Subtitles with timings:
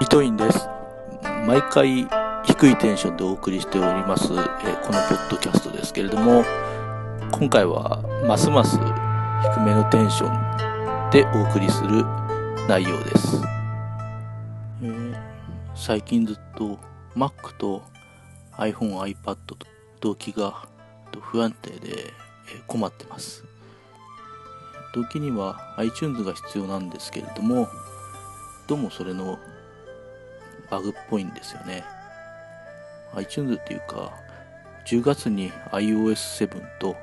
[0.00, 0.68] 伊藤院です。
[1.44, 2.08] 毎回
[2.44, 6.44] 低いテンションでお送りしております、えこのポッドキャストですけれども、
[7.32, 12.04] 今回はますます低めのテンションでお送りする
[12.68, 13.42] 内容です。
[14.82, 15.16] えー
[15.74, 16.78] 最近ずっと
[17.16, 17.82] Mac と
[18.56, 19.56] iPhone、iPad と
[20.00, 20.68] 動機が
[21.20, 22.12] 不安定で
[22.68, 23.44] 困ってます。
[24.94, 27.68] 動機には iTunes が必要なんですけれども、
[28.68, 29.38] どうもそれの
[30.70, 31.84] バグっぽいんですよね。
[33.14, 34.12] iTunes っていうか、
[34.86, 36.96] 10月に iOS7 と、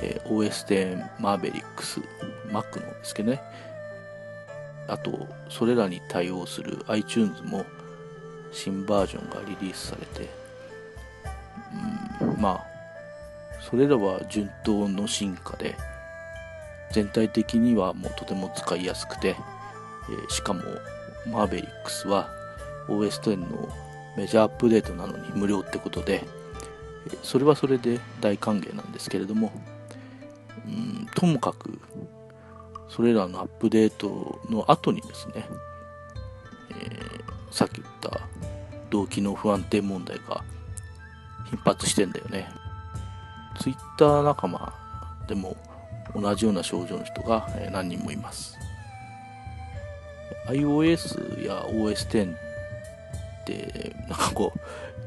[0.00, 2.02] えー OS10 Mavericks、
[2.50, 3.40] Mac のですけどね。
[4.88, 7.64] あと、それらに対応する iTunes も
[8.52, 10.28] 新バージョンがリリースされて、
[12.20, 12.66] うん、まあ、
[13.60, 15.76] それらは順当の進化で、
[16.92, 19.36] 全体的にはもうとても使いやすくて、
[20.08, 20.62] えーしかも
[21.26, 22.28] マーベリックスは
[22.88, 23.68] OS10 の
[24.16, 26.24] メジャーアップデートなのに無料ってことで
[27.22, 29.52] それはそれで大歓迎なんですけれども
[30.66, 31.78] うんともかく
[32.88, 35.46] それらのアップデートの後にですね、
[36.70, 37.16] えー
[37.56, 38.20] さっき言った
[38.90, 40.44] 動機の不安定問題が
[41.48, 42.46] 頻発してんだよね。
[43.58, 44.74] Twitter 仲間
[45.26, 45.56] でも
[46.14, 48.58] 同じような症状の人が何人もいます。
[50.48, 52.36] iOS や OS10
[53.46, 54.52] てなんかこ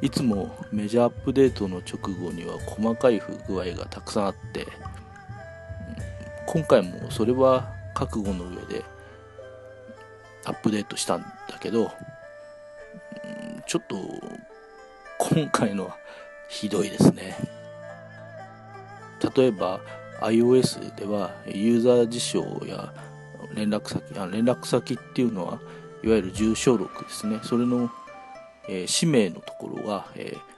[0.01, 4.65] ういつもメジャーアップデートの直後には細かい不具合がたくさんあって
[6.47, 8.83] 今回もそれは覚悟の上で
[10.45, 11.91] アップデートしたんだけど
[13.67, 13.97] ちょっと
[15.19, 15.97] 今回のは
[16.47, 17.37] ひどいですね。
[19.35, 19.81] 例えば
[20.21, 22.91] iOS ではユーザー事象や
[23.53, 25.59] 連絡先あ連絡先っていうのは
[26.03, 27.39] いわゆる住所録ですね。
[27.43, 27.91] それの、
[28.67, 30.49] えー氏名のところが、えー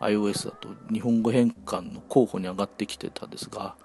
[0.00, 3.76] iOS だと日本語変換の候補に上がってきてたんですが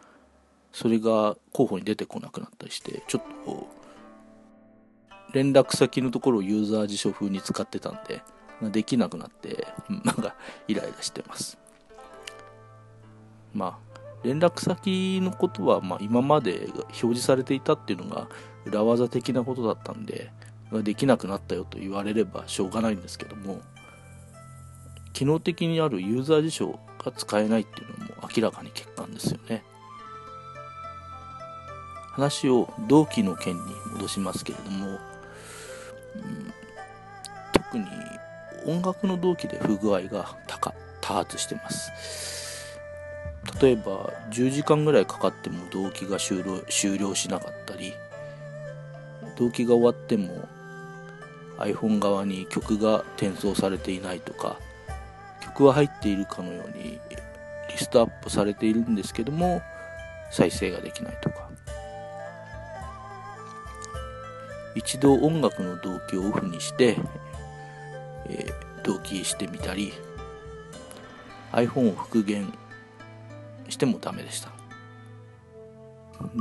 [0.71, 3.67] それが候補に出てこなくなったりしてちょっと
[5.33, 8.21] 連絡先のところをユーザー辞書風に使ってたんで
[8.69, 9.67] できなくなって
[10.03, 10.35] なんか
[10.67, 11.57] イライラしてます。
[13.53, 13.91] まあ
[14.23, 18.27] 連絡先のことは、まあ、今まで表示されていたっていうのが
[18.65, 20.31] 裏技的なことだったんで
[20.71, 23.61] ができなくなったよと言われればしょうがないんですけども
[25.13, 29.63] 機能的にあるユーザー辞書が使えないっていうのも明らかに欠陥ですよね。
[32.13, 33.61] 話を同期の件に
[33.93, 34.97] 戻しますけれども、うん
[37.53, 37.85] 特に
[38.65, 41.91] 音楽の同期で不具合が多多発してます。
[43.61, 47.93] 例えば10時間ぐらいかかっても動機が終了終了しなかったり
[49.37, 50.47] 動機が終わっても
[51.65, 54.57] iPhone 側に曲が転送されていないとか
[55.41, 56.99] 曲は入っているかのように
[57.69, 59.61] リストアップされているんですけども
[60.31, 61.49] 再生ができないとか。
[64.73, 66.97] 一度音楽の動機をオフにして、
[68.29, 69.93] えー同期してみたり
[71.51, 72.51] iPhone を復元
[73.69, 74.49] してもダメでした。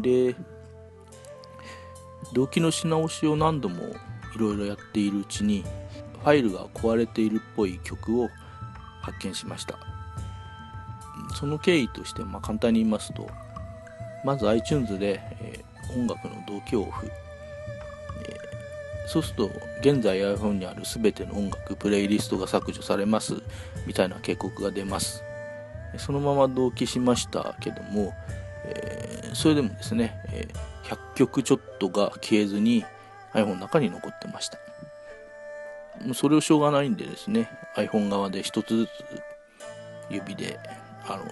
[0.01, 0.35] で
[2.33, 3.95] 動機のし直しを何度も
[4.35, 5.65] いろいろやっているうちに
[6.23, 8.29] ファイルが壊れているっぽい曲を
[9.03, 9.79] 発見しました。
[11.35, 13.29] その経緯としてまあ簡単に言いますと
[14.25, 23.35] まず iTunes で、えー音楽の動機をオフ、えーそうすると現在 iPhone にある全ての音楽プレイリストが削除されます
[23.89, 25.25] みたいな警告が出ます。
[25.99, 28.15] そのまま同期しましたけども、
[28.67, 32.85] えーそれでもですね、えー100曲ちょっとが消えずに
[33.35, 34.59] iPhone の中に残ってました。
[36.15, 38.91] それをしょうがないんでですね iPhone 側で一つずつ
[40.09, 40.59] 指で
[41.07, 41.25] あの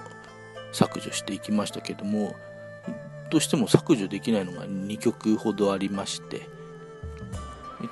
[0.72, 2.34] 削除していきましたけども
[3.31, 6.48] どうしても削除できないのが2曲ほどありまして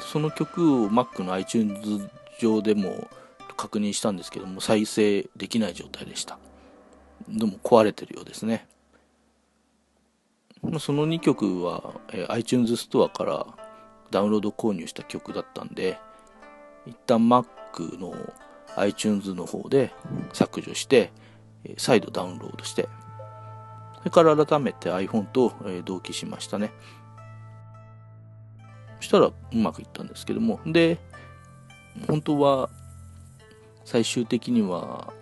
[0.01, 2.09] その曲を Mac の iTunes
[2.41, 3.09] 上でも
[3.57, 6.39] 確認したんですけども再生できない状態でした。
[7.29, 8.67] どうも壊れてるようですね。
[10.79, 13.47] その2曲は、え iTunes ストアから
[14.11, 15.99] ダウンロード購入した曲だったんで
[16.87, 18.15] 一旦 Mac の
[18.77, 19.93] iTunes の方で
[20.33, 21.11] 削除して、
[21.79, 22.89] 再度ダウンロードして
[23.99, 25.53] それから改めて iPhone と、
[25.85, 26.73] 同期しましたね。
[29.01, 30.61] そしたらうまくいったんですけども。
[30.65, 30.99] で
[32.07, 32.71] 本当は
[33.85, 35.13] 最終的には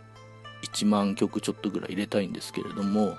[0.64, 3.16] 1万曲ちょっとぐらい入れたいんですけれども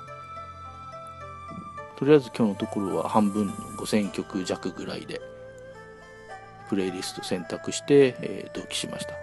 [1.97, 5.21] とりあえず今日のところは半分の5000曲弱ぐらいで
[6.69, 9.13] プレイリスト選択して、えー、同期しました。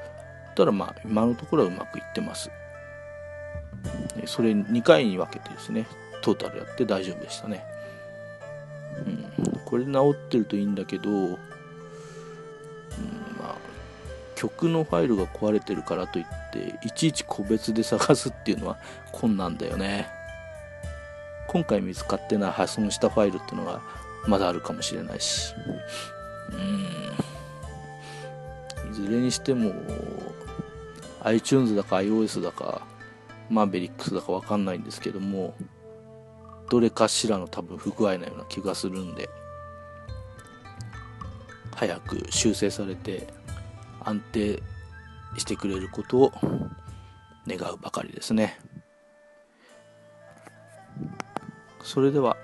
[0.54, 2.50] ただまあ今のところはうまくいってます。
[4.26, 5.86] それ2回に分けてですね
[6.22, 7.64] トータルやって大丈夫でしたね。
[9.06, 9.60] うん。
[9.64, 11.38] これで治ってるといいんだけど、うん、ま
[13.42, 13.56] あ
[14.34, 18.78] 曲のファイルが壊れてるからといっていちいち個別で探すっていうのは
[19.12, 20.08] 困難だよね。
[21.48, 23.82] 今回見つかってない破損したファイルっていうのが
[24.26, 25.54] まだあるかもしれないし。
[26.50, 27.31] うん。
[28.92, 29.72] ずれにしても
[31.22, 32.82] iTunes だか iOS だか
[33.50, 35.54] マーベリックスだかわかんないんですけども
[36.70, 39.28] どれかしらの多分不具合なような気がするんで
[41.74, 43.26] 早く修正されて
[44.00, 44.62] 安定
[45.36, 46.32] してくれることを
[47.46, 48.58] 願うばかりですね
[51.82, 52.36] それでは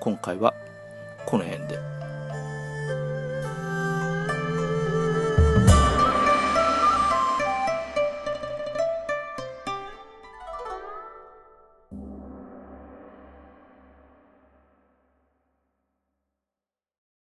[0.00, 0.54] 今回は
[1.26, 1.95] この辺で。